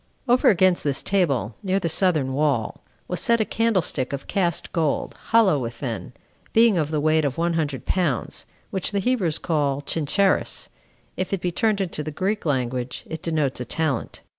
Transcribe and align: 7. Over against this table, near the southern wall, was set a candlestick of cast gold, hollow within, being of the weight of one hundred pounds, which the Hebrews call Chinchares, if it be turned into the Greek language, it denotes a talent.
7. 0.25 0.33
Over 0.33 0.49
against 0.49 0.83
this 0.83 1.03
table, 1.03 1.53
near 1.61 1.79
the 1.79 1.87
southern 1.87 2.33
wall, 2.33 2.81
was 3.07 3.19
set 3.19 3.39
a 3.39 3.45
candlestick 3.45 4.11
of 4.13 4.25
cast 4.25 4.71
gold, 4.71 5.13
hollow 5.25 5.59
within, 5.59 6.13
being 6.53 6.75
of 6.75 6.89
the 6.89 6.99
weight 6.99 7.23
of 7.23 7.37
one 7.37 7.53
hundred 7.53 7.85
pounds, 7.85 8.47
which 8.71 8.93
the 8.93 8.97
Hebrews 8.99 9.37
call 9.37 9.79
Chinchares, 9.81 10.69
if 11.17 11.33
it 11.33 11.39
be 11.39 11.51
turned 11.51 11.81
into 11.81 12.01
the 12.01 12.09
Greek 12.09 12.47
language, 12.47 13.03
it 13.11 13.21
denotes 13.21 13.59
a 13.59 13.65
talent. 13.65 14.21